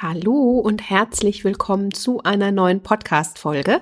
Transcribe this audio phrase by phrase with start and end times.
[0.00, 3.80] Hallo und herzlich willkommen zu einer neuen Podcast-Folge.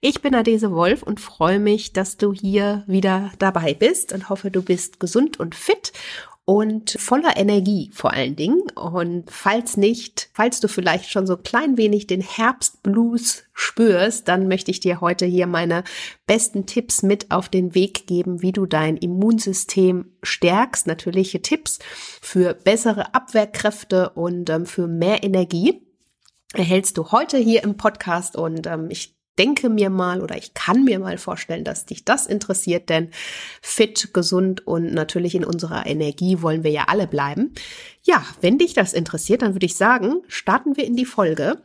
[0.00, 4.50] Ich bin Adese Wolf und freue mich, dass du hier wieder dabei bist und hoffe,
[4.50, 5.92] du bist gesund und fit
[6.48, 8.62] und voller Energie vor allen Dingen.
[8.74, 14.48] Und falls nicht, falls du vielleicht schon so ein klein wenig den Herbstblues spürst, dann
[14.48, 15.84] möchte ich dir heute hier meine
[16.26, 20.86] besten Tipps mit auf den Weg geben, wie du dein Immunsystem stärkst.
[20.86, 21.80] Natürliche Tipps
[22.22, 25.82] für bessere Abwehrkräfte und ähm, für mehr Energie
[26.54, 30.84] erhältst du heute hier im Podcast und ähm, ich denke mir mal oder ich kann
[30.84, 33.10] mir mal vorstellen, dass dich das interessiert, denn
[33.62, 37.52] fit, gesund und natürlich in unserer Energie wollen wir ja alle bleiben.
[38.02, 41.58] Ja, wenn dich das interessiert, dann würde ich sagen, starten wir in die Folge.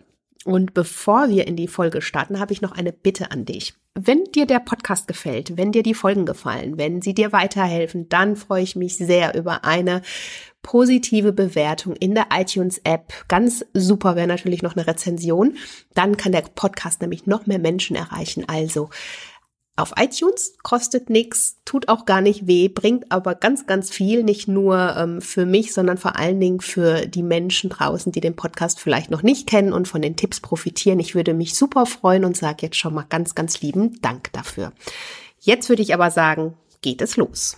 [0.45, 3.73] Und bevor wir in die Folge starten, habe ich noch eine Bitte an dich.
[3.95, 8.35] Wenn dir der Podcast gefällt, wenn dir die Folgen gefallen, wenn sie dir weiterhelfen, dann
[8.35, 10.01] freue ich mich sehr über eine
[10.63, 13.13] positive Bewertung in der iTunes-App.
[13.27, 15.57] Ganz super wäre natürlich noch eine Rezension.
[15.93, 18.45] Dann kann der Podcast nämlich noch mehr Menschen erreichen.
[18.47, 18.89] Also
[19.75, 24.47] auf iTunes kostet nichts, tut auch gar nicht weh, bringt aber ganz, ganz viel, nicht
[24.47, 28.79] nur ähm, für mich, sondern vor allen Dingen für die Menschen draußen, die den Podcast
[28.79, 30.99] vielleicht noch nicht kennen und von den Tipps profitieren.
[30.99, 34.73] Ich würde mich super freuen und sage jetzt schon mal ganz, ganz lieben Dank dafür.
[35.39, 37.57] Jetzt würde ich aber sagen, geht es los.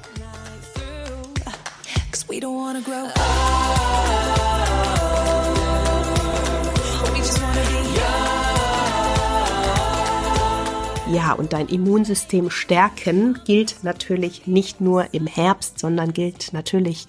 [11.13, 17.07] Ja, und dein Immunsystem stärken gilt natürlich nicht nur im Herbst, sondern gilt natürlich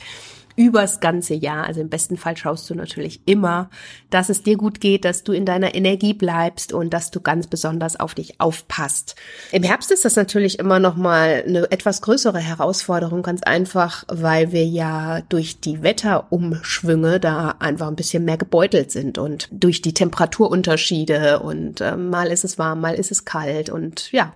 [0.56, 1.66] übers ganze Jahr.
[1.66, 3.70] Also im besten Fall schaust du natürlich immer,
[4.10, 7.46] dass es dir gut geht, dass du in deiner Energie bleibst und dass du ganz
[7.46, 9.16] besonders auf dich aufpasst.
[9.50, 14.52] Im Herbst ist das natürlich immer noch mal eine etwas größere Herausforderung, ganz einfach, weil
[14.52, 19.94] wir ja durch die Wetterumschwünge da einfach ein bisschen mehr gebeutelt sind und durch die
[19.94, 24.32] Temperaturunterschiede und äh, mal ist es warm, mal ist es kalt und ja,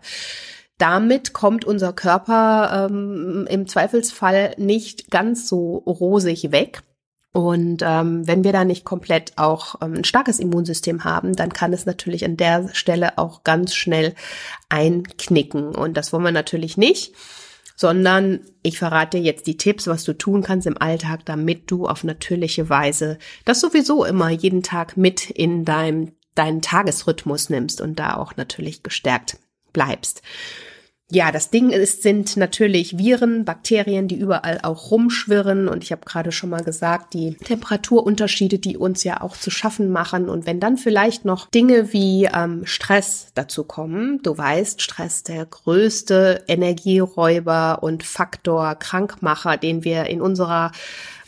[0.79, 6.83] damit kommt unser Körper ähm, im Zweifelsfall nicht ganz so rosig weg.
[7.33, 11.73] Und ähm, wenn wir da nicht komplett auch ähm, ein starkes Immunsystem haben, dann kann
[11.73, 14.15] es natürlich an der Stelle auch ganz schnell
[14.71, 15.75] einknicken.
[15.75, 17.15] Und das wollen wir natürlich nicht,
[17.77, 22.05] sondern ich verrate jetzt die Tipps, was du tun kannst im Alltag, damit du auf
[22.05, 28.17] natürliche Weise das sowieso immer jeden Tag mit in deinem, deinen Tagesrhythmus nimmst und da
[28.17, 29.37] auch natürlich gestärkt
[29.77, 30.23] bleibst.
[31.09, 35.69] Ja, das Ding ist, sind natürlich Viren, Bakterien, die überall auch rumschwirren.
[35.69, 39.93] Und ich habe gerade schon mal gesagt, die Temperaturunterschiede, die uns ja auch zu schaffen
[39.93, 40.29] machen.
[40.29, 45.47] Und wenn dann vielleicht noch Dinge wie ähm, Stress dazu kommen, du weißt, Stress der
[45.47, 50.73] größte Energieräuber und Faktor, Krankmacher, den wir in unserer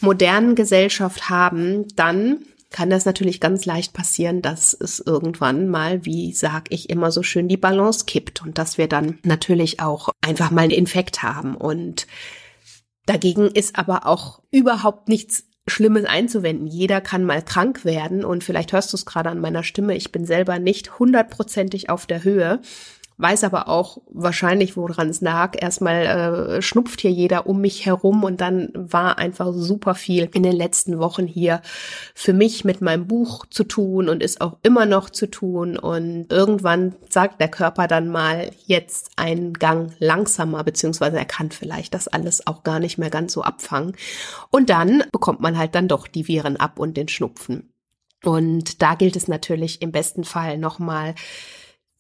[0.01, 2.39] modernen Gesellschaft haben, dann
[2.71, 7.23] kann das natürlich ganz leicht passieren, dass es irgendwann mal, wie sag ich immer so
[7.23, 11.57] schön, die Balance kippt und dass wir dann natürlich auch einfach mal einen Infekt haben.
[11.57, 12.07] Und
[13.07, 16.67] dagegen ist aber auch überhaupt nichts Schlimmes einzuwenden.
[16.67, 19.97] Jeder kann mal krank werden und vielleicht hörst du es gerade an meiner Stimme.
[19.97, 22.61] Ich bin selber nicht hundertprozentig auf der Höhe
[23.19, 25.61] weiß aber auch wahrscheinlich, woran es lag.
[25.61, 30.45] Erstmal äh, schnupft hier jeder um mich herum und dann war einfach super viel in
[30.45, 31.61] den letzten Wochen hier
[32.15, 35.77] für mich mit meinem Buch zu tun und ist auch immer noch zu tun.
[35.77, 41.95] Und irgendwann sagt der Körper dann mal jetzt einen Gang langsamer, beziehungsweise er kann vielleicht
[41.95, 43.97] das alles auch gar nicht mehr ganz so abfangen.
[44.51, 47.73] Und dann bekommt man halt dann doch die Viren ab und den Schnupfen.
[48.25, 51.15] Und da gilt es natürlich im besten Fall nochmal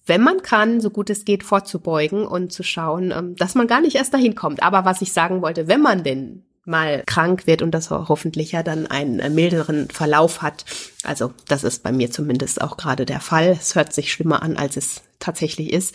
[0.08, 3.80] wenn man kann, so gut es geht, vorzubeugen und zu schauen, ähm, dass man gar
[3.80, 4.62] nicht erst dahin kommt.
[4.62, 8.62] Aber was ich sagen wollte, wenn man denn mal krank wird und das hoffentlich ja
[8.62, 10.64] dann einen äh, milderen Verlauf hat.
[11.02, 13.56] Also das ist bei mir zumindest auch gerade der Fall.
[13.58, 15.94] Es hört sich schlimmer an, als es tatsächlich ist.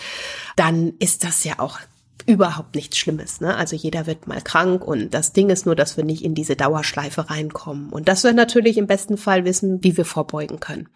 [0.56, 1.80] Dann ist das ja auch
[2.26, 3.40] überhaupt nichts Schlimmes.
[3.40, 3.56] Ne?
[3.56, 6.56] Also jeder wird mal krank und das Ding ist nur, dass wir nicht in diese
[6.56, 7.90] Dauerschleife reinkommen.
[7.90, 10.90] Und dass wir natürlich im besten Fall wissen, wie wir vorbeugen können.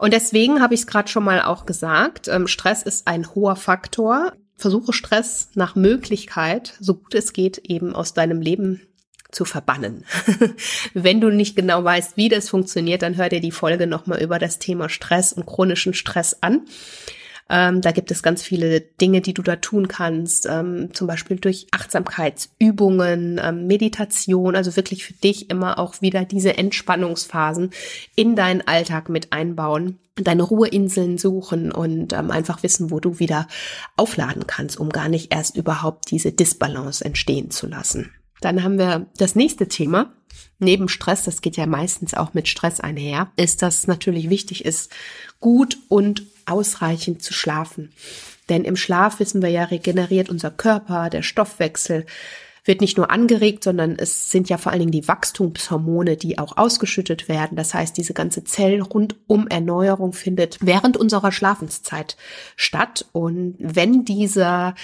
[0.00, 3.54] Und deswegen habe ich es gerade schon mal auch gesagt, ähm, Stress ist ein hoher
[3.54, 4.32] Faktor.
[4.56, 8.80] Versuche Stress nach Möglichkeit, so gut es geht, eben aus deinem Leben
[9.30, 10.06] zu verbannen.
[10.94, 14.38] Wenn du nicht genau weißt, wie das funktioniert, dann hör dir die Folge nochmal über
[14.38, 16.62] das Thema Stress und chronischen Stress an.
[17.50, 21.36] Ähm, da gibt es ganz viele Dinge, die du da tun kannst, ähm, zum Beispiel
[21.36, 27.70] durch Achtsamkeitsübungen, ähm, Meditation, also wirklich für dich immer auch wieder diese Entspannungsphasen
[28.14, 33.48] in deinen Alltag mit einbauen deine Ruheinseln suchen und ähm, einfach wissen, wo du wieder
[33.96, 38.12] aufladen kannst, um gar nicht erst überhaupt diese Disbalance entstehen zu lassen.
[38.40, 40.12] Dann haben wir das nächste Thema.
[40.58, 44.92] Neben Stress, das geht ja meistens auch mit Stress einher, ist, dass natürlich wichtig ist,
[45.40, 47.92] gut und ausreichend zu schlafen.
[48.48, 52.04] Denn im Schlaf wissen wir ja, regeneriert unser Körper, der Stoffwechsel,
[52.64, 56.56] wird nicht nur angeregt, sondern es sind ja vor allen Dingen die Wachstumshormone, die auch
[56.56, 57.56] ausgeschüttet werden.
[57.56, 62.16] Das heißt, diese ganze Zellrundum Erneuerung findet während unserer Schlafenszeit
[62.56, 63.06] statt.
[63.12, 64.74] Und wenn dieser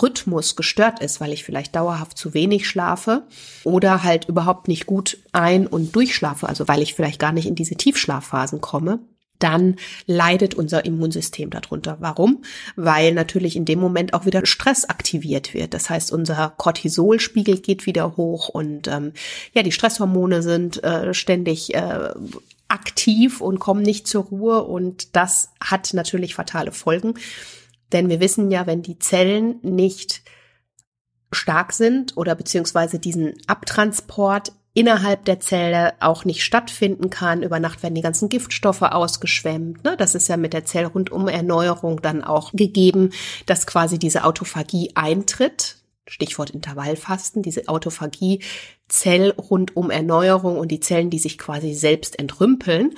[0.00, 3.26] Rhythmus gestört ist, weil ich vielleicht dauerhaft zu wenig schlafe
[3.64, 7.54] oder halt überhaupt nicht gut ein- und durchschlafe, also weil ich vielleicht gar nicht in
[7.54, 9.00] diese Tiefschlafphasen komme,
[9.38, 11.96] dann leidet unser Immunsystem darunter.
[12.00, 12.42] Warum?
[12.76, 15.74] Weil natürlich in dem Moment auch wieder Stress aktiviert wird.
[15.74, 19.12] Das heißt, unser Cortisolspiegel geht wieder hoch und ähm,
[19.52, 22.10] ja, die Stresshormone sind äh, ständig äh,
[22.68, 27.14] aktiv und kommen nicht zur Ruhe und das hat natürlich fatale Folgen.
[27.92, 30.22] Denn wir wissen ja, wenn die Zellen nicht
[31.32, 37.42] stark sind oder beziehungsweise diesen Abtransport innerhalb der Zelle auch nicht stattfinden kann.
[37.42, 39.82] Über Nacht werden die ganzen Giftstoffe ausgeschwemmt.
[39.84, 39.96] Ne?
[39.96, 43.10] Das ist ja mit der Zellrundumerneuerung dann auch gegeben,
[43.46, 45.78] dass quasi diese Autophagie eintritt.
[46.06, 48.40] Stichwort Intervallfasten, diese Autophagie,
[48.88, 52.94] Zellrundumerneuerung und die Zellen, die sich quasi selbst entrümpeln.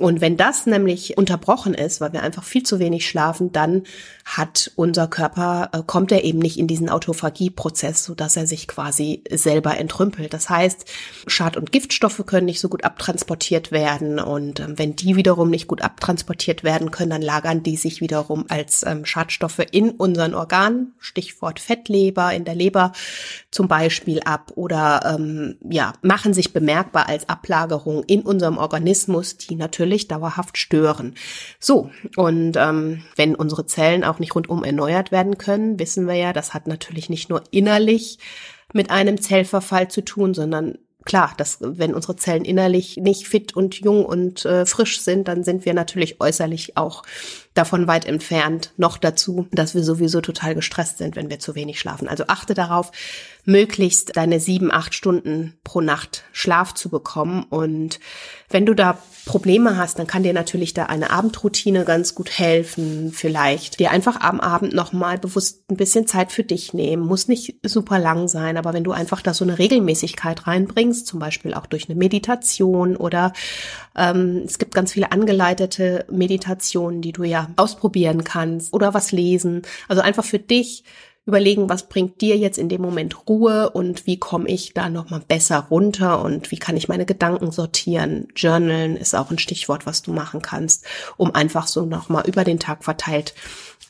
[0.00, 3.84] Und wenn das nämlich unterbrochen ist, weil wir einfach viel zu wenig schlafen, dann
[4.24, 9.22] hat unser Körper, äh, kommt er eben nicht in diesen Autophagie-Prozess, sodass er sich quasi
[9.30, 10.34] selber entrümpelt.
[10.34, 10.86] Das heißt,
[11.28, 14.18] Schad- und Giftstoffe können nicht so gut abtransportiert werden.
[14.18, 18.46] Und ähm, wenn die wiederum nicht gut abtransportiert werden können, dann lagern die sich wiederum
[18.48, 22.90] als ähm, Schadstoffe in unseren Organen, Stichwort Fettleber, in der Leber
[23.54, 29.54] zum Beispiel ab oder ähm, ja, machen sich bemerkbar als Ablagerung in unserem Organismus, die
[29.54, 31.14] natürlich dauerhaft stören.
[31.60, 36.32] So, und ähm, wenn unsere Zellen auch nicht rundum erneuert werden können, wissen wir ja,
[36.32, 38.18] das hat natürlich nicht nur innerlich
[38.72, 43.80] mit einem Zellverfall zu tun, sondern klar, dass wenn unsere Zellen innerlich nicht fit und
[43.80, 47.02] jung und äh, frisch sind, dann sind wir natürlich äußerlich auch
[47.52, 48.72] davon weit entfernt.
[48.76, 52.08] Noch dazu, dass wir sowieso total gestresst sind, wenn wir zu wenig schlafen.
[52.08, 52.90] Also achte darauf,
[53.44, 57.44] möglichst deine sieben, acht Stunden pro Nacht Schlaf zu bekommen.
[57.50, 58.00] Und
[58.48, 63.10] wenn du da Probleme hast, dann kann dir natürlich da eine Abendroutine ganz gut helfen.
[63.12, 67.06] Vielleicht dir einfach am Abend nochmal bewusst ein bisschen Zeit für dich nehmen.
[67.06, 71.20] Muss nicht super lang sein, aber wenn du einfach da so eine Regelmäßigkeit reinbringst, zum
[71.20, 73.32] Beispiel auch durch eine Meditation oder
[73.96, 79.62] ähm, es gibt ganz viele angeleitete Meditationen, die du ja ausprobieren kannst oder was lesen.
[79.88, 80.84] Also einfach für dich
[81.26, 85.22] überlegen, was bringt dir jetzt in dem Moment Ruhe und wie komme ich da nochmal
[85.26, 88.28] besser runter und wie kann ich meine Gedanken sortieren.
[88.36, 90.84] Journalen ist auch ein Stichwort, was du machen kannst,
[91.16, 93.34] um einfach so nochmal über den Tag verteilt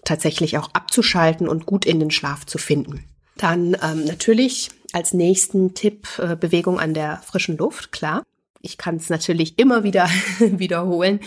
[0.05, 3.05] tatsächlich auch abzuschalten und gut in den Schlaf zu finden.
[3.37, 8.23] Dann ähm, natürlich als nächsten Tipp äh, Bewegung an der frischen Luft, klar.
[8.61, 10.09] Ich kann es natürlich immer wieder
[10.39, 11.21] wiederholen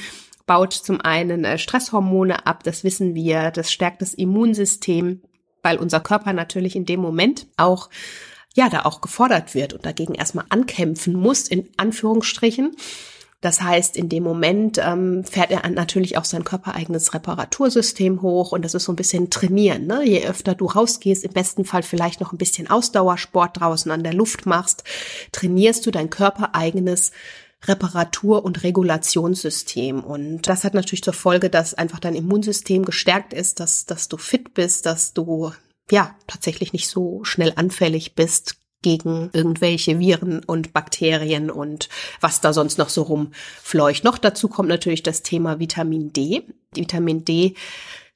[0.48, 5.22] baut zum einen äh, Stresshormone ab, das wissen wir, das stärkt das Immunsystem,
[5.68, 7.90] weil unser Körper natürlich in dem Moment auch
[8.56, 12.78] ja, da auch gefordert wird und dagegen erstmal ankämpfen muss, in Anführungsstrichen.
[13.42, 18.64] Das heißt, in dem Moment ähm, fährt er natürlich auch sein körpereigenes Reparatursystem hoch und
[18.64, 19.88] das ist so ein bisschen trainieren.
[19.88, 20.06] Ne?
[20.06, 24.14] Je öfter du rausgehst, im besten Fall vielleicht noch ein bisschen Ausdauersport draußen an der
[24.14, 24.86] Luft machst,
[25.34, 27.12] trainierst du dein körpereigenes
[27.66, 30.04] Reparatur- und Regulationssystem.
[30.04, 34.18] Und das hat natürlich zur Folge, dass einfach dein Immunsystem gestärkt ist, dass, dass du
[34.18, 35.52] fit bist, dass du
[35.90, 41.90] ja tatsächlich nicht so schnell anfällig bist gegen irgendwelche Viren und Bakterien und
[42.22, 44.04] was da sonst noch so rumfleucht.
[44.04, 46.44] Noch dazu kommt natürlich das Thema Vitamin D.
[46.74, 47.56] Vitamin D,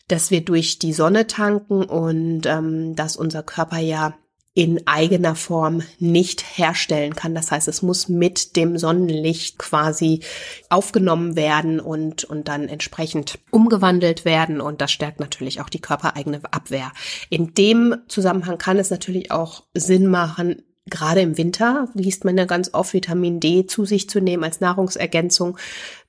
[0.08, 4.14] dass wir durch die Sonne tanken und ähm, dass unser Körper ja
[4.54, 7.34] in eigener Form nicht herstellen kann.
[7.34, 10.22] Das heißt, es muss mit dem Sonnenlicht quasi
[10.70, 14.60] aufgenommen werden und, und dann entsprechend umgewandelt werden.
[14.60, 16.92] Und das stärkt natürlich auch die körpereigene Abwehr.
[17.30, 22.46] In dem Zusammenhang kann es natürlich auch Sinn machen, gerade im Winter liest man ja
[22.46, 25.58] ganz oft Vitamin D zu sich zu nehmen als Nahrungsergänzung,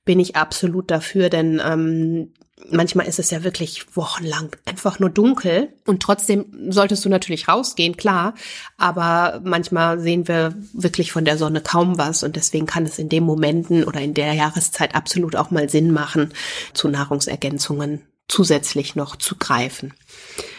[0.03, 2.33] bin ich absolut dafür, denn ähm,
[2.69, 7.97] manchmal ist es ja wirklich wochenlang einfach nur dunkel und trotzdem solltest du natürlich rausgehen,
[7.97, 8.35] klar,
[8.77, 13.09] aber manchmal sehen wir wirklich von der Sonne kaum was und deswegen kann es in
[13.09, 16.33] den Momenten oder in der Jahreszeit absolut auch mal Sinn machen,
[16.73, 19.93] zu Nahrungsergänzungen zusätzlich noch zu greifen.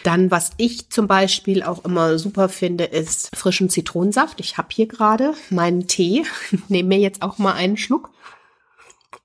[0.03, 4.39] Dann, was ich zum Beispiel auch immer super finde, ist frischen Zitronensaft.
[4.39, 6.23] Ich habe hier gerade meinen Tee.
[6.69, 8.11] Nehme mir jetzt auch mal einen Schluck.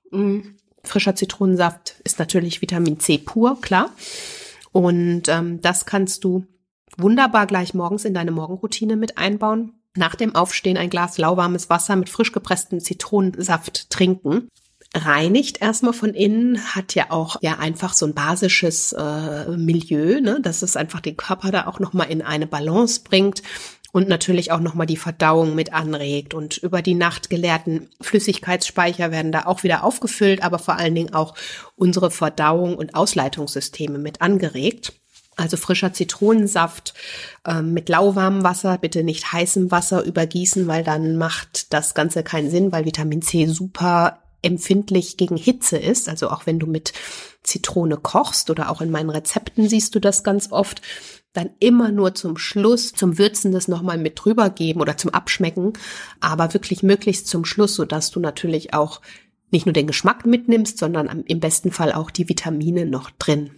[0.09, 0.39] Mm.
[0.83, 3.91] Frischer Zitronensaft ist natürlich Vitamin C pur, klar.
[4.71, 6.45] Und ähm, das kannst du
[6.97, 9.73] wunderbar gleich morgens in deine Morgenroutine mit einbauen.
[9.95, 14.47] Nach dem Aufstehen ein Glas lauwarmes Wasser mit frisch gepresstem Zitronensaft trinken.
[14.93, 20.39] Reinigt erstmal von innen, hat ja auch ja einfach so ein basisches äh, Milieu, ne,
[20.41, 23.41] dass es einfach den Körper da auch nochmal in eine Balance bringt
[23.91, 26.33] und natürlich auch nochmal die Verdauung mit anregt.
[26.33, 31.13] Und über die Nacht geleerten Flüssigkeitsspeicher werden da auch wieder aufgefüllt, aber vor allen Dingen
[31.13, 31.35] auch
[31.75, 34.93] unsere Verdauung und Ausleitungssysteme mit angeregt.
[35.37, 36.93] Also frischer Zitronensaft
[37.45, 42.49] äh, mit lauwarmem Wasser, bitte nicht heißem Wasser übergießen, weil dann macht das Ganze keinen
[42.49, 46.09] Sinn, weil Vitamin C super empfindlich gegen Hitze ist.
[46.09, 46.93] Also auch wenn du mit
[47.43, 50.81] Zitrone kochst oder auch in meinen Rezepten siehst du das ganz oft,
[51.33, 55.73] dann immer nur zum Schluss, zum Würzen das nochmal mit drüber geben oder zum Abschmecken,
[56.19, 59.01] aber wirklich möglichst zum Schluss, so dass du natürlich auch
[59.51, 63.51] nicht nur den Geschmack mitnimmst, sondern im besten Fall auch die Vitamine noch drin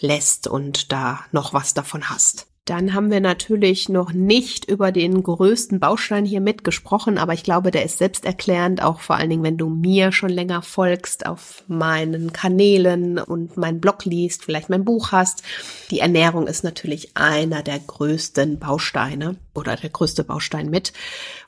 [0.00, 2.49] lässt und da noch was davon hast.
[2.70, 7.72] Dann haben wir natürlich noch nicht über den größten Baustein hier mitgesprochen, aber ich glaube,
[7.72, 12.32] der ist selbsterklärend, auch vor allen Dingen, wenn du mir schon länger folgst auf meinen
[12.32, 15.42] Kanälen und meinen Blog liest, vielleicht mein Buch hast.
[15.90, 20.92] Die Ernährung ist natürlich einer der größten Bausteine oder der größte Baustein mit,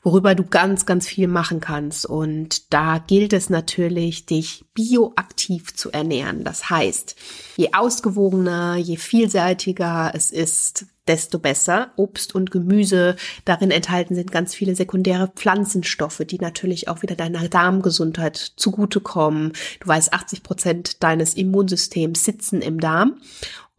[0.02, 2.06] worüber du ganz, ganz viel machen kannst.
[2.06, 6.44] Und da gilt es natürlich, dich bioaktiv zu ernähren.
[6.44, 7.16] Das heißt,
[7.56, 11.92] je ausgewogener, je vielseitiger es ist, desto besser.
[11.97, 17.49] Obst und Gemüse, darin enthalten sind ganz viele sekundäre Pflanzenstoffe, die natürlich auch wieder deiner
[17.49, 19.52] Darmgesundheit zugutekommen.
[19.80, 23.21] Du weißt, 80 Prozent deines Immunsystems sitzen im Darm.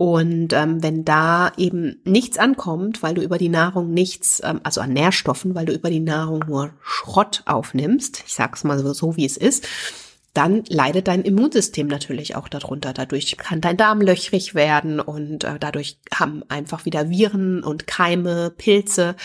[0.03, 4.81] Und ähm, wenn da eben nichts ankommt, weil du über die Nahrung nichts, ähm, also
[4.81, 9.15] an Nährstoffen, weil du über die Nahrung nur Schrott aufnimmst, ich sag's mal so, so
[9.15, 9.65] wie es ist,
[10.33, 12.91] dann leidet dein Immunsystem natürlich auch darunter.
[12.91, 18.49] Dadurch kann dein Darm löchrig werden und äh, dadurch haben einfach wieder Viren und Keime,
[18.49, 19.15] Pilze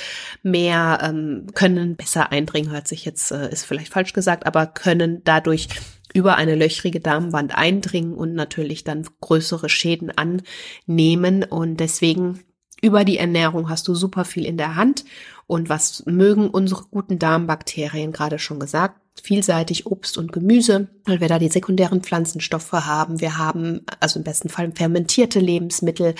[0.44, 5.22] mehr, ähm, können besser eindringen, hört sich jetzt, äh, ist vielleicht falsch gesagt, aber können
[5.24, 5.66] dadurch
[6.14, 11.44] über eine löchrige Darmwand eindringen und natürlich dann größere Schäden annehmen.
[11.44, 12.40] Und deswegen
[12.80, 15.04] über die Ernährung hast du super viel in der Hand.
[15.46, 19.00] Und was mögen unsere guten Darmbakterien gerade schon gesagt?
[19.22, 23.20] vielseitig Obst und Gemüse, weil wir da die sekundären Pflanzenstoffe haben.
[23.20, 26.14] Wir haben also im besten Fall fermentierte Lebensmittel,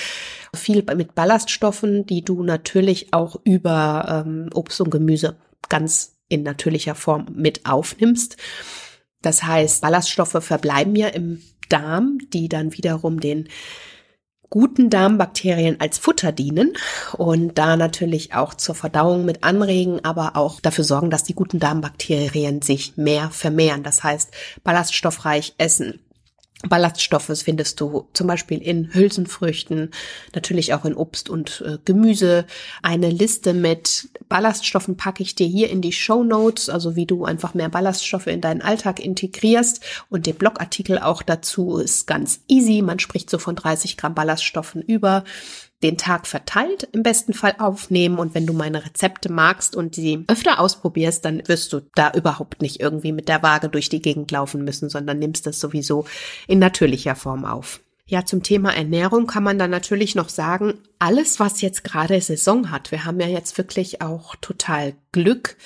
[0.55, 5.37] viel mit Ballaststoffen, die du natürlich auch über ähm, Obst und Gemüse
[5.69, 8.37] ganz in natürlicher Form mit aufnimmst.
[9.23, 13.49] Das heißt, Ballaststoffe verbleiben ja im Darm, die dann wiederum den
[14.51, 16.73] guten Darmbakterien als Futter dienen
[17.17, 21.59] und da natürlich auch zur Verdauung mit anregen, aber auch dafür sorgen, dass die guten
[21.59, 23.83] Darmbakterien sich mehr vermehren.
[23.83, 24.31] Das heißt,
[24.65, 26.01] ballaststoffreich essen,
[26.67, 29.91] Ballaststoffe findest du zum Beispiel in Hülsenfrüchten,
[30.35, 32.47] natürlich auch in Obst und äh, Gemüse.
[32.83, 37.25] Eine Liste mit Ballaststoffen packe ich dir hier in die Show Notes, also wie du
[37.25, 39.85] einfach mehr Ballaststoffe in deinen Alltag integrierst.
[40.11, 42.83] Und der Blogartikel auch dazu ist ganz easy.
[42.83, 45.23] Man spricht so von 30 Gramm Ballaststoffen über
[45.83, 50.25] den Tag verteilt im besten Fall aufnehmen und wenn du meine Rezepte magst und sie
[50.27, 54.31] öfter ausprobierst, dann wirst du da überhaupt nicht irgendwie mit der Waage durch die Gegend
[54.31, 56.05] laufen müssen, sondern nimmst das sowieso
[56.49, 57.81] in natürlicher Form auf.
[58.07, 62.71] Ja, zum Thema Ernährung kann man dann natürlich noch sagen, alles, was jetzt gerade Saison
[62.71, 65.57] hat, wir haben ja jetzt wirklich auch total Glück,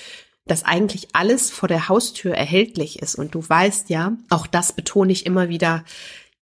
[0.46, 3.14] dass eigentlich alles vor der Haustür erhältlich ist.
[3.14, 5.84] Und du weißt ja, auch das betone ich immer wieder,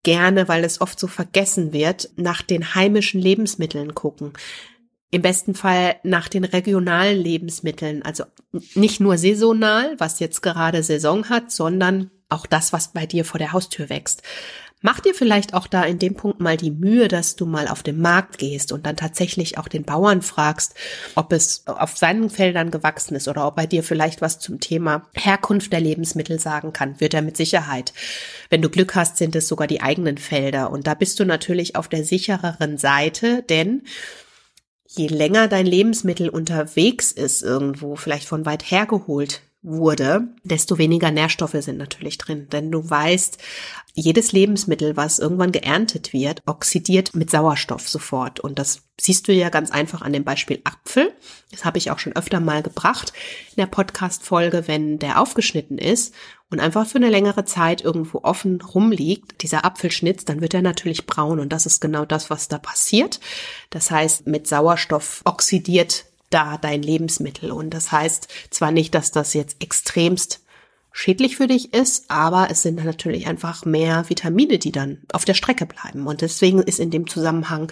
[0.03, 4.34] gerne, weil es oft so vergessen wird, nach den heimischen Lebensmitteln gucken.
[5.12, 8.25] Im besten Fall nach den regionalen Lebensmitteln, also
[8.75, 13.39] nicht nur saisonal, was jetzt gerade Saison hat, sondern auch das, was bei dir vor
[13.39, 14.22] der Haustür wächst.
[14.81, 17.83] Mach dir vielleicht auch da in dem Punkt mal die Mühe, dass du mal auf
[17.83, 20.74] den Markt gehst und dann tatsächlich auch den Bauern fragst,
[21.15, 25.09] ob es auf seinen Feldern gewachsen ist oder ob er dir vielleicht was zum Thema
[25.13, 27.01] Herkunft der Lebensmittel sagen kann.
[27.01, 27.93] Wird er mit Sicherheit.
[28.50, 30.71] Wenn du Glück hast, sind es sogar die eigenen Felder.
[30.71, 33.83] Und da bist du natürlich auf der sichereren Seite, denn
[34.88, 41.11] je länger dein Lebensmittel unterwegs ist irgendwo, vielleicht von weit her geholt wurde, desto weniger
[41.11, 42.47] Nährstoffe sind natürlich drin.
[42.49, 43.37] Denn du weißt,
[43.93, 48.39] jedes Lebensmittel, was irgendwann geerntet wird, oxidiert mit Sauerstoff sofort.
[48.39, 51.11] Und das siehst du ja ganz einfach an dem Beispiel Apfel.
[51.51, 53.11] Das habe ich auch schon öfter mal gebracht
[53.51, 56.13] in der Podcast-Folge, wenn der aufgeschnitten ist
[56.49, 61.05] und einfach für eine längere Zeit irgendwo offen rumliegt, dieser Apfelschnitz, dann wird er natürlich
[61.05, 61.39] braun.
[61.39, 63.19] Und das ist genau das, was da passiert.
[63.69, 67.51] Das heißt, mit Sauerstoff oxidiert da dein Lebensmittel.
[67.51, 70.41] Und das heißt zwar nicht, dass das jetzt extremst
[70.91, 75.33] schädlich für dich ist, aber es sind natürlich einfach mehr Vitamine, die dann auf der
[75.33, 76.07] Strecke bleiben.
[76.07, 77.71] Und deswegen ist in dem Zusammenhang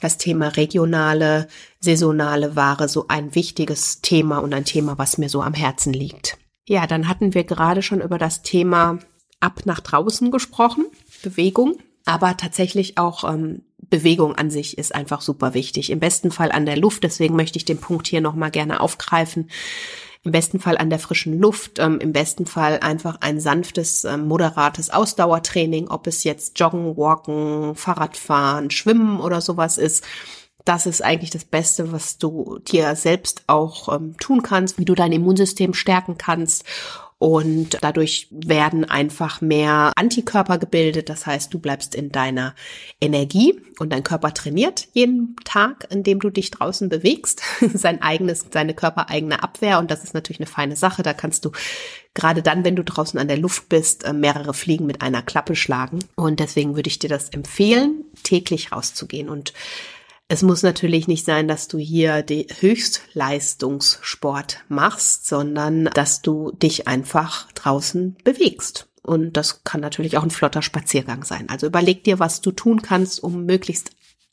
[0.00, 1.48] das Thema regionale,
[1.80, 6.38] saisonale Ware so ein wichtiges Thema und ein Thema, was mir so am Herzen liegt.
[6.68, 8.98] Ja, dann hatten wir gerade schon über das Thema
[9.40, 10.86] ab nach draußen gesprochen,
[11.22, 15.90] Bewegung, aber tatsächlich auch ähm, Bewegung an sich ist einfach super wichtig.
[15.90, 17.04] Im besten Fall an der Luft.
[17.04, 19.50] Deswegen möchte ich den Punkt hier nochmal gerne aufgreifen.
[20.24, 21.78] Im besten Fall an der frischen Luft.
[21.78, 27.74] Ähm, Im besten Fall einfach ein sanftes, ähm, moderates Ausdauertraining, ob es jetzt Joggen, Walken,
[27.74, 30.04] Fahrradfahren, Schwimmen oder sowas ist.
[30.64, 34.94] Das ist eigentlich das Beste, was du dir selbst auch ähm, tun kannst, wie du
[34.94, 36.64] dein Immunsystem stärken kannst
[37.22, 41.08] und dadurch werden einfach mehr Antikörper gebildet.
[41.08, 42.56] Das heißt, du bleibst in deiner
[43.00, 47.40] Energie und dein Körper trainiert jeden Tag, indem du dich draußen bewegst.
[47.74, 49.78] Sein eigenes, seine körpereigene Abwehr.
[49.78, 51.04] Und das ist natürlich eine feine Sache.
[51.04, 51.52] Da kannst du
[52.12, 55.54] gerade dann, wenn du draußen an der Luft bist, äh, mehrere Fliegen mit einer Klappe
[55.54, 56.00] schlagen.
[56.16, 59.52] Und deswegen würde ich dir das empfehlen, täglich rauszugehen und
[60.32, 66.88] es muss natürlich nicht sein, dass du hier den Höchstleistungssport machst, sondern dass du dich
[66.88, 68.88] einfach draußen bewegst.
[69.02, 71.50] Und das kann natürlich auch ein flotter Spaziergang sein.
[71.50, 73.90] Also überleg dir, was du tun kannst, um möglichst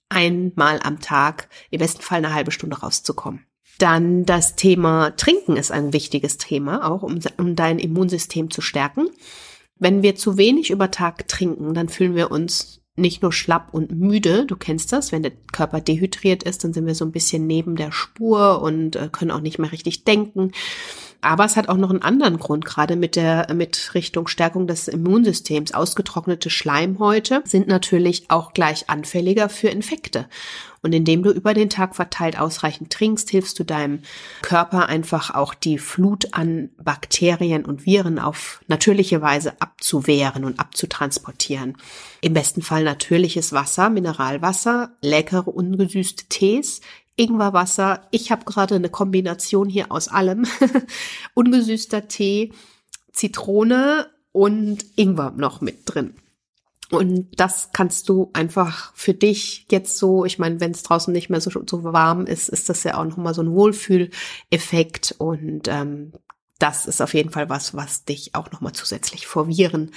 [0.08, 3.46] einmal am Tag, im besten Fall eine halbe Stunde rauszukommen.
[3.78, 9.10] Dann das Thema Trinken ist ein wichtiges Thema, auch um, um dein Immunsystem zu stärken.
[9.76, 13.92] Wenn wir zu wenig über Tag trinken, dann fühlen wir uns nicht nur schlapp und
[13.92, 17.48] müde, du kennst das, wenn der Körper dehydriert ist, dann sind wir so ein bisschen
[17.48, 20.52] neben der Spur und äh, können auch nicht mehr richtig denken.
[21.22, 24.88] Aber es hat auch noch einen anderen Grund, gerade mit der, mit Richtung Stärkung des
[24.88, 25.74] Immunsystems.
[25.74, 30.28] Ausgetrocknete Schleimhäute sind natürlich auch gleich anfälliger für Infekte.
[30.82, 34.00] Und indem du über den Tag verteilt ausreichend trinkst, hilfst du deinem
[34.42, 41.76] Körper einfach auch die Flut an Bakterien und Viren auf natürliche Weise abzuwehren und abzutransportieren.
[42.22, 46.80] Im besten Fall natürliches Wasser, Mineralwasser, leckere ungesüßte Tees,
[47.20, 48.08] Ingwerwasser.
[48.12, 50.46] Ich habe gerade eine Kombination hier aus allem.
[51.34, 52.54] Ungesüßter Tee,
[53.12, 56.16] Zitrone und Ingwer noch mit drin.
[56.92, 61.30] Und das kannst du einfach für dich jetzt so, ich meine, wenn es draußen nicht
[61.30, 65.16] mehr so, so warm ist, ist das ja auch nochmal so ein Wohlfühleffekt.
[65.20, 66.14] Und ähm,
[66.58, 69.92] das ist auf jeden Fall was, was dich auch nochmal zusätzlich vor Viren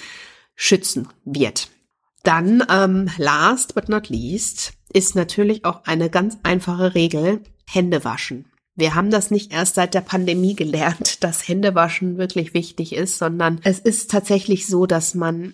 [0.55, 1.69] schützen wird.
[2.23, 8.45] Dann, ähm, last but not least, ist natürlich auch eine ganz einfache Regel, Hände waschen.
[8.75, 13.59] Wir haben das nicht erst seit der Pandemie gelernt, dass Händewaschen wirklich wichtig ist, sondern
[13.63, 15.53] es ist tatsächlich so, dass man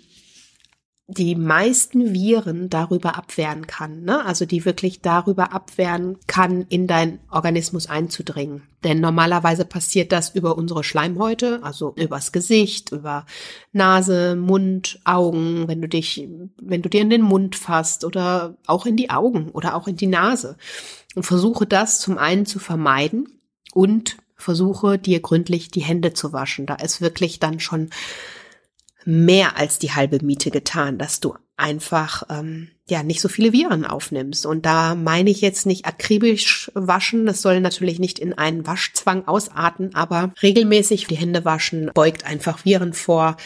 [1.12, 4.24] die meisten Viren darüber abwehren kann, ne?
[4.26, 8.62] also die wirklich darüber abwehren kann, in dein Organismus einzudringen.
[8.84, 13.26] Denn normalerweise passiert das über unsere Schleimhäute, also übers Gesicht, über
[13.74, 16.28] Nase, Mund, Augen, wenn du dich,
[16.62, 19.98] wenn du dir in den Mund fasst oder auch in die Augen oder auch in
[19.98, 20.58] die Nase.
[21.16, 23.40] Und versuche das zum einen zu vermeiden
[23.74, 26.68] und versuche dir gründlich die Hände zu waschen.
[26.68, 27.90] Da ist wirklich dann schon
[29.10, 33.84] mehr als die halbe Miete getan, dass du einfach ähm, ja nicht so viele Viren
[33.84, 34.46] aufnimmst.
[34.46, 37.26] Und da meine ich jetzt nicht akribisch waschen.
[37.26, 42.66] Das soll natürlich nicht in einen Waschzwang ausarten, aber regelmäßig die Hände waschen beugt einfach
[42.66, 43.38] Viren vor,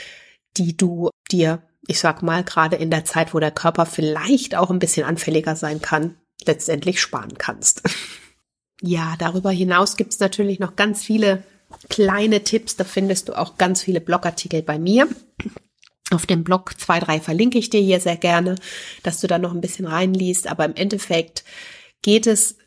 [0.58, 4.70] die du dir, ich sag mal, gerade in der Zeit, wo der Körper vielleicht auch
[4.70, 7.84] ein bisschen anfälliger sein kann, letztendlich sparen kannst.
[8.86, 11.42] Ja, darüber hinaus gibt es natürlich noch ganz viele
[11.90, 12.76] kleine Tipps.
[12.76, 15.08] Da findest du auch ganz viele Blogartikel bei mir.
[16.12, 18.56] Auf dem Blog zwei, drei verlinke ich dir hier sehr gerne,
[19.04, 20.48] dass du da noch ein bisschen reinliest.
[20.48, 21.44] Aber im Endeffekt
[22.02, 22.58] geht es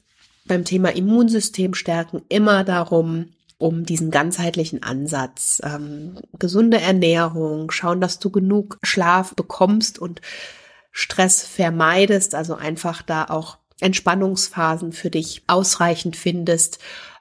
[0.47, 8.19] beim Thema Immunsystem stärken immer darum, um diesen ganzheitlichen Ansatz, ähm, gesunde Ernährung, schauen, dass
[8.19, 10.21] du genug Schlaf bekommst und
[10.93, 16.79] Stress vermeidest, also einfach da auch Entspannungsphasen für dich ausreichend findest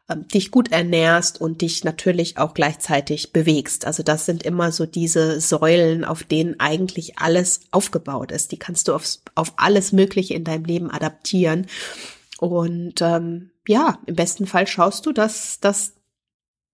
[0.07, 3.85] dich gut ernährst und dich natürlich auch gleichzeitig bewegst.
[3.85, 8.51] Also das sind immer so diese Säulen, auf denen eigentlich alles aufgebaut ist.
[8.51, 11.65] Die kannst du aufs, auf alles Mögliche in deinem Leben adaptieren.
[12.37, 15.93] Und ähm, ja, im besten Fall schaust du, dass, dass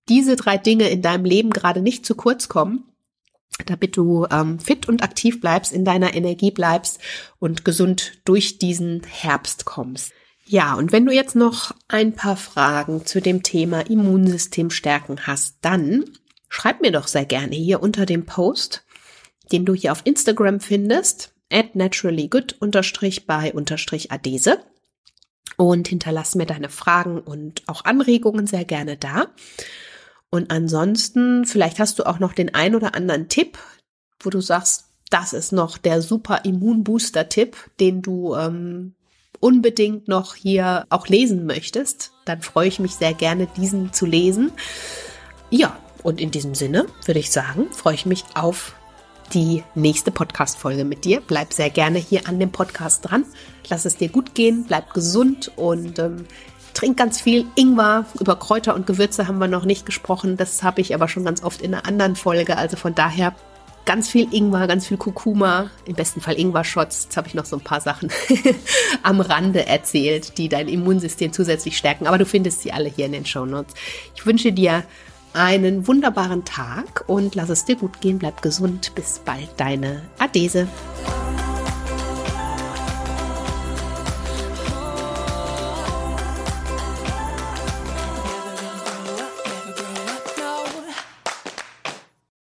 [0.09, 2.83] diese drei Dinge in deinem Leben gerade nicht zu kurz kommen,
[3.65, 6.99] damit du ähm, fit und aktiv bleibst, in deiner Energie bleibst
[7.39, 10.11] und gesund durch diesen Herbst kommst.
[10.51, 15.55] Ja, und wenn du jetzt noch ein paar Fragen zu dem Thema Immunsystem stärken hast,
[15.61, 16.03] dann
[16.49, 18.83] schreib mir doch sehr gerne hier unter dem Post,
[19.53, 23.53] den du hier auf Instagram findest, at naturallygood by
[24.09, 24.59] adese
[25.55, 29.27] und hinterlass mir deine Fragen und auch Anregungen sehr gerne da.
[30.31, 33.57] Und ansonsten, vielleicht hast du auch noch den ein oder anderen Tipp,
[34.19, 38.95] wo du sagst, das ist noch der super Immunbooster-Tipp, den du ähm,
[39.41, 42.13] unbedingt noch hier auch lesen möchtest.
[42.23, 44.53] Dann freue ich mich sehr gerne, diesen zu lesen.
[45.49, 48.73] Ja, und in diesem Sinne würde ich sagen, freue ich mich auf
[49.33, 51.21] die nächste Podcast-Folge mit dir.
[51.25, 53.25] Bleib sehr gerne hier an dem Podcast dran.
[53.69, 56.25] Lass es dir gut gehen, bleib gesund und ähm,
[56.73, 58.05] trink ganz viel Ingwer.
[58.19, 60.37] Über Kräuter und Gewürze haben wir noch nicht gesprochen.
[60.37, 62.57] Das habe ich aber schon ganz oft in einer anderen Folge.
[62.57, 63.35] Also von daher
[63.85, 67.03] ganz viel Ingwer, ganz viel Kurkuma, im besten Fall Ingwer-Shots.
[67.05, 68.09] Jetzt habe ich noch so ein paar Sachen
[69.03, 72.07] am Rande erzählt, die dein Immunsystem zusätzlich stärken.
[72.07, 73.73] Aber du findest sie alle hier in den Show Notes.
[74.15, 74.83] Ich wünsche dir
[75.33, 78.19] einen wunderbaren Tag und lass es dir gut gehen.
[78.19, 78.93] Bleib gesund.
[78.95, 80.67] Bis bald, deine Adese.